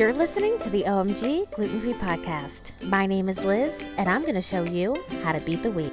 [0.00, 2.72] You're listening to the OMG Gluten Free Podcast.
[2.86, 5.92] My name is Liz, and I'm going to show you how to beat the wheat.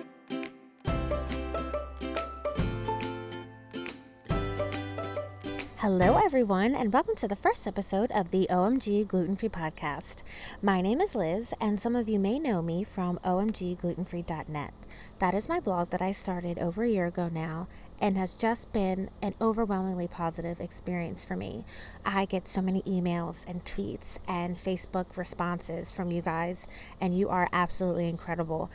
[5.79, 10.23] Hello, everyone, and welcome to the first episode of the OMG Gluten Free Podcast.
[10.61, 14.73] My name is Liz, and some of you may know me from omgglutenfree.net.
[15.19, 17.67] That is my blog that I started over a year ago now,
[17.99, 21.63] and has just been an overwhelmingly positive experience for me.
[22.05, 26.67] I get so many emails and tweets and Facebook responses from you guys,
[27.01, 28.69] and you are absolutely incredible.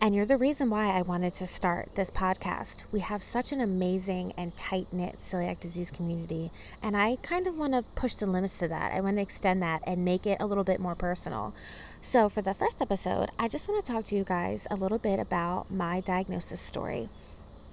[0.00, 2.84] And you're the reason why I wanted to start this podcast.
[2.92, 7.56] We have such an amazing and tight knit celiac disease community, and I kind of
[7.56, 8.92] want to push the limits to that.
[8.92, 11.52] I want to extend that and make it a little bit more personal.
[12.00, 14.98] So, for the first episode, I just want to talk to you guys a little
[14.98, 17.08] bit about my diagnosis story.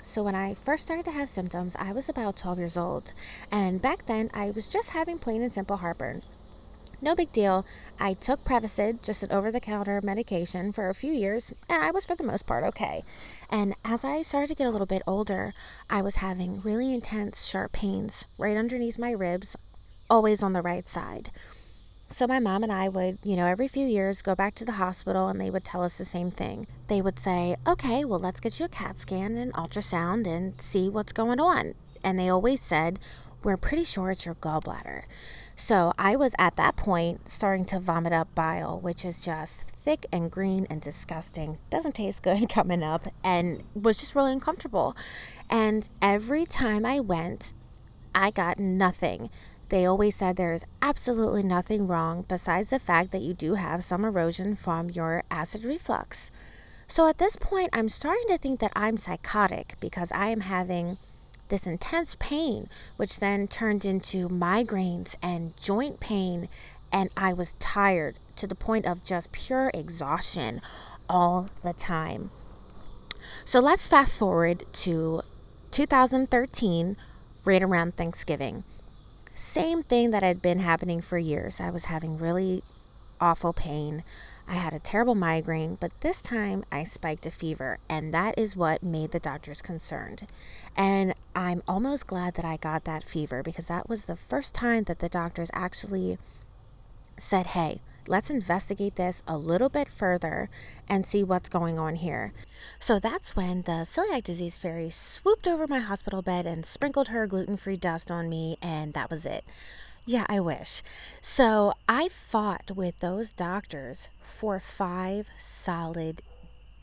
[0.05, 3.11] So, when I first started to have symptoms, I was about 12 years old.
[3.51, 6.21] And back then, I was just having plain and simple heartburn.
[7.01, 7.65] No big deal.
[7.99, 11.89] I took Prevacid, just an over the counter medication, for a few years, and I
[11.89, 13.03] was for the most part okay.
[13.49, 15.55] And as I started to get a little bit older,
[15.89, 19.57] I was having really intense, sharp pains right underneath my ribs,
[20.07, 21.31] always on the right side.
[22.09, 24.73] So my mom and I would, you know, every few years go back to the
[24.73, 26.67] hospital and they would tell us the same thing.
[26.87, 30.87] They would say, okay, well, let's get you a CAT scan and ultrasound and see
[30.87, 31.73] what's going on.
[32.03, 32.99] And they always said,
[33.43, 35.03] we're pretty sure it's your gallbladder.
[35.55, 40.05] So I was at that point starting to vomit up bile, which is just thick
[40.11, 41.57] and green and disgusting.
[41.69, 44.95] Doesn't taste good coming up and was just really uncomfortable.
[45.49, 47.53] And every time I went,
[48.13, 49.29] I got nothing.
[49.69, 53.83] They always said there is absolutely nothing wrong besides the fact that you do have
[53.83, 56.29] some erosion from your acid reflux.
[56.87, 60.97] So at this point, I'm starting to think that I'm psychotic because I am having
[61.49, 66.47] this intense pain, which then turned into migraines and joint pain.
[66.93, 70.61] And I was tired to the point of just pure exhaustion
[71.09, 72.29] all the time.
[73.45, 75.21] So let's fast forward to
[75.71, 76.97] 2013,
[77.45, 78.63] right around Thanksgiving.
[79.37, 81.59] Same thing that had been happening for years.
[81.59, 82.63] I was having really
[83.19, 84.01] awful pain.
[84.47, 88.55] I had a terrible migraine, but this time I spiked a fever, and that is
[88.55, 90.25] what made the doctors concerned.
[90.77, 94.85] And I'm almost glad that I got that fever because that was the first time
[94.85, 96.17] that the doctors actually
[97.17, 100.49] said, hey, let's investigate this a little bit further
[100.87, 102.33] and see what's going on here.
[102.79, 107.27] So that's when the celiac disease fairy swooped over my hospital bed and sprinkled her
[107.27, 109.43] gluten free dust on me, and that was it.
[110.05, 110.83] Yeah, I wish.
[111.19, 116.21] So I fought with those doctors for five solid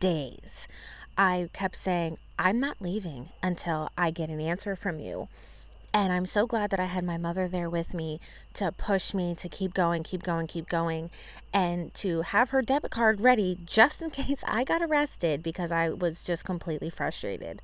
[0.00, 0.66] days.
[1.16, 5.28] I kept saying, I'm not leaving until I get an answer from you.
[5.94, 8.18] And I'm so glad that I had my mother there with me
[8.54, 11.10] to push me to keep going, keep going, keep going,
[11.52, 15.90] and to have her debit card ready just in case I got arrested because I
[15.90, 17.60] was just completely frustrated.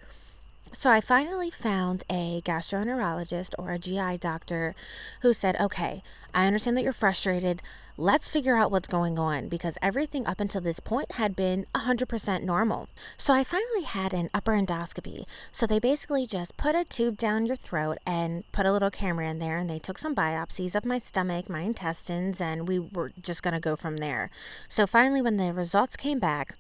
[0.73, 4.75] So I finally found a gastroenterologist or a GI doctor
[5.23, 6.03] who said, Okay,
[6.35, 7.63] I understand that you're frustrated.
[7.97, 12.45] Let's figure out what's going on because everything up until this point had been 100%
[12.45, 12.89] normal.
[13.17, 15.25] So I finally had an upper endoscopy.
[15.51, 19.29] So they basically just put a tube down your throat and put a little camera
[19.29, 23.11] in there and they took some biopsies of my stomach, my intestines, and we were
[23.21, 24.31] just going to go from there.
[24.69, 26.57] So finally, when the results came back,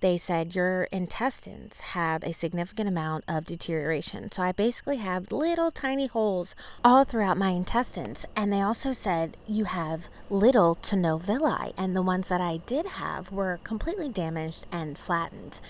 [0.00, 4.30] they said your intestines have a significant amount of deterioration.
[4.30, 6.54] So I basically have little tiny holes
[6.84, 8.26] all throughout my intestines.
[8.36, 11.72] And they also said you have little to no villi.
[11.76, 15.60] And the ones that I did have were completely damaged and flattened.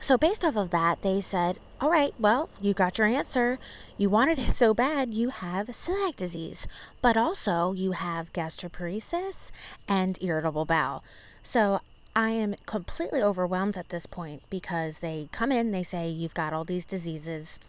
[0.00, 3.58] So, based off of that, they said, All right, well, you got your answer.
[3.96, 6.68] You wanted it so bad, you have celiac disease,
[7.02, 9.50] but also you have gastroparesis
[9.88, 11.02] and irritable bowel.
[11.42, 11.80] So,
[12.18, 16.52] I am completely overwhelmed at this point because they come in, they say, You've got
[16.52, 17.60] all these diseases.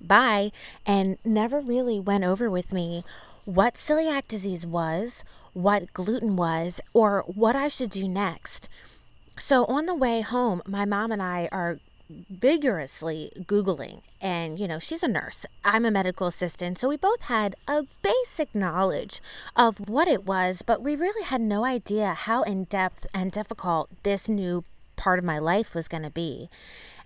[0.00, 0.50] Bye.
[0.86, 3.04] And never really went over with me
[3.44, 8.70] what celiac disease was, what gluten was, or what I should do next.
[9.36, 11.80] So on the way home, my mom and I are
[12.28, 14.02] vigorously Googling.
[14.20, 15.46] And, you know, she's a nurse.
[15.64, 16.78] I'm a medical assistant.
[16.78, 19.20] So we both had a basic knowledge
[19.56, 23.90] of what it was, but we really had no idea how in depth and difficult
[24.02, 24.64] this new
[24.96, 26.48] part of my life was going to be.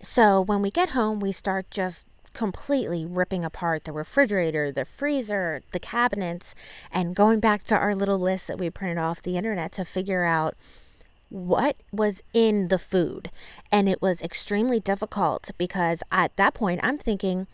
[0.02, 5.62] So when we get home, we start just completely ripping apart the refrigerator, the freezer,
[5.70, 6.54] the cabinets,
[6.92, 10.24] and going back to our little list that we printed off the internet to figure
[10.24, 10.54] out
[11.34, 13.28] what was in the food.
[13.72, 17.48] And it was extremely difficult because at that point I'm thinking,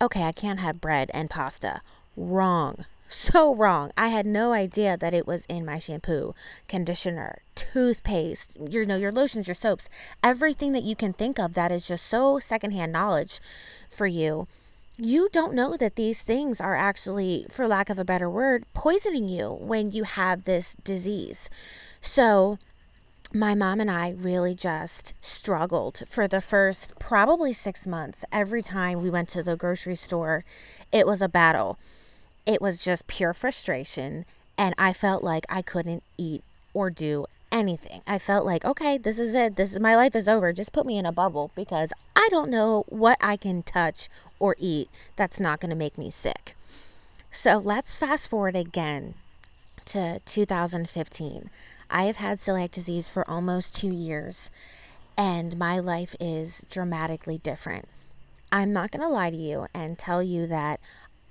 [0.00, 1.80] okay, I can't have bread and pasta.
[2.16, 2.84] Wrong.
[3.08, 3.90] so wrong.
[3.98, 6.32] I had no idea that it was in my shampoo,
[6.68, 9.88] conditioner, toothpaste, you know, your lotions, your soaps,
[10.22, 13.40] everything that you can think of that is just so secondhand knowledge
[13.88, 14.46] for you.
[14.96, 19.28] You don't know that these things are actually, for lack of a better word, poisoning
[19.28, 21.50] you when you have this disease.
[22.00, 22.58] So,
[23.34, 28.24] my mom and I really just struggled for the first probably six months.
[28.32, 30.44] Every time we went to the grocery store,
[30.92, 31.78] it was a battle
[32.48, 34.24] it was just pure frustration.
[34.56, 36.42] And I felt like I couldn't eat
[36.72, 38.00] or do anything.
[38.06, 39.56] I felt like, okay, this is it.
[39.56, 40.52] This is my life is over.
[40.52, 44.08] Just put me in a bubble because I don't know what I can touch
[44.38, 46.56] or eat that's not going to make me sick.
[47.30, 49.12] So let's fast forward again
[49.84, 51.50] to 2015.
[51.90, 54.50] I have had celiac disease for almost two years,
[55.16, 57.86] and my life is dramatically different.
[58.52, 60.80] I'm not going to lie to you and tell you that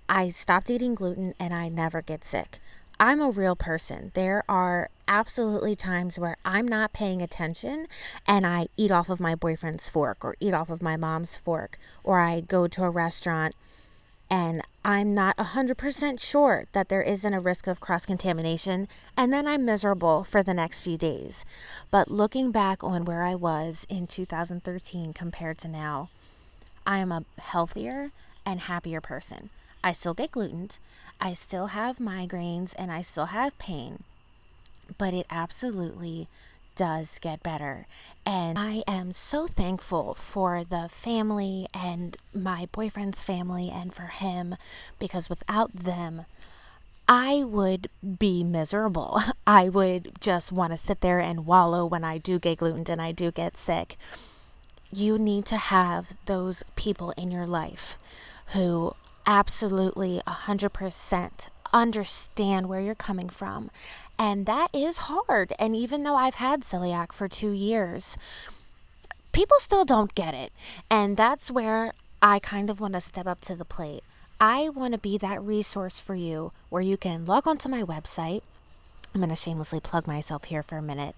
[0.09, 2.59] I stopped eating gluten and I never get sick.
[2.99, 4.11] I'm a real person.
[4.15, 7.87] There are absolutely times where I'm not paying attention
[8.27, 11.77] and I eat off of my boyfriend's fork or eat off of my mom's fork
[12.03, 13.53] or I go to a restaurant
[14.29, 19.47] and I'm not 100% sure that there isn't a risk of cross contamination, and then
[19.47, 21.45] I'm miserable for the next few days.
[21.91, 26.09] But looking back on where I was in 2013 compared to now,
[26.85, 28.11] I am a healthier
[28.45, 29.49] and happier person.
[29.83, 30.69] I still get gluten,
[31.19, 34.03] I still have migraines, and I still have pain,
[34.97, 36.27] but it absolutely
[36.77, 37.87] does get better.
[38.25, 44.55] And I am so thankful for the family and my boyfriend's family and for him
[44.99, 46.25] because without them,
[47.09, 47.89] I would
[48.19, 49.19] be miserable.
[49.47, 53.01] I would just want to sit there and wallow when I do get gluten and
[53.01, 53.97] I do get sick.
[54.93, 57.97] You need to have those people in your life
[58.53, 58.93] who
[59.25, 63.69] absolutely 100% understand where you're coming from.
[64.19, 65.53] And that is hard.
[65.59, 68.17] And even though I've had celiac for two years,
[69.31, 70.51] people still don't get it.
[70.89, 74.03] And that's where I kind of want to step up to the plate.
[74.39, 78.41] I want to be that resource for you where you can log onto my website.
[79.13, 81.15] I'm going to shamelessly plug myself here for a minute.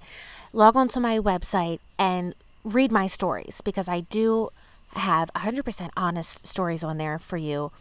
[0.54, 4.50] Log onto my website and read my stories because I do
[4.96, 7.72] have 100% honest stories on there for you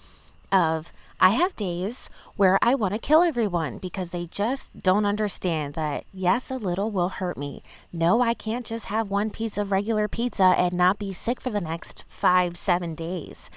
[0.52, 5.74] of I have days where I want to kill everyone because they just don't understand
[5.74, 7.62] that yes, a little will hurt me.
[7.92, 11.50] No, I can't just have one piece of regular pizza and not be sick for
[11.50, 13.50] the next five, seven days.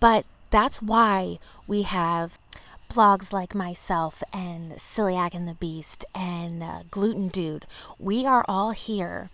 [0.00, 2.38] But that's why we have
[2.88, 7.66] blogs like myself and Celiac and the Beast and uh, Gluten Dude.
[7.98, 9.28] We are all here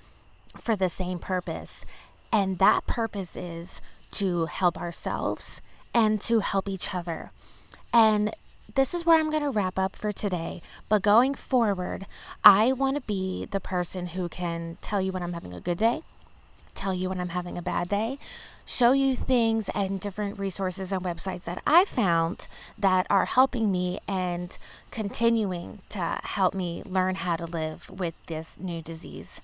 [0.56, 1.84] for the same purpose.
[2.32, 3.80] And that purpose is
[4.12, 5.62] to help ourselves
[5.94, 7.31] and to help each other.
[7.93, 8.35] And
[8.75, 10.62] this is where I'm going to wrap up for today.
[10.88, 12.06] But going forward,
[12.44, 15.79] I want to be the person who can tell you when I'm having a good
[15.79, 16.02] day,
[16.75, 18.19] tell you when I'm having a bad day,
[18.64, 22.46] show you things and different resources and websites that I found
[22.79, 24.56] that are helping me and
[24.90, 29.40] continuing to help me learn how to live with this new disease.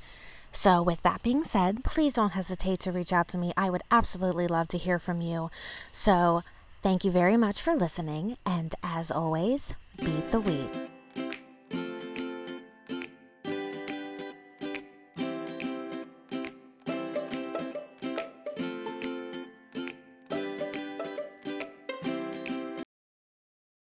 [0.54, 3.52] So, with that being said, please don't hesitate to reach out to me.
[3.56, 5.50] I would absolutely love to hear from you.
[5.90, 6.42] So,
[6.80, 8.36] thank you very much for listening.
[8.46, 10.94] And as always, beat the weed.